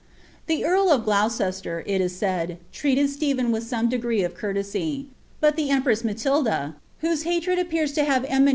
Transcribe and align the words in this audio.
Th« 0.47 0.63
carl 0.63 0.89
of 0.89 1.05
Gloucester, 1.05 1.83
It 1.85 2.01
Is 2.01 2.15
said, 2.15 2.57
treated 2.71 3.11
Stephen 3.11 3.51
with 3.51 3.63
some 3.65 3.87
degree 3.87 4.23
of 4.23 4.33
cour 4.33 4.51
trsv; 4.55 5.05
but 5.39 5.55
the 5.55 5.69
empress 5.69 6.03
Matilda, 6.03 6.75
whose 7.01 7.21
hatred 7.21 7.59
appears 7.59 7.93
to 7.93 8.01
huve 8.01 8.07
e 8.23 8.27
■ 8.27 8.27
Matin 8.27 8.45
ibury. 8.45 8.49